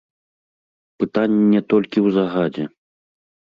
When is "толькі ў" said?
1.75-2.07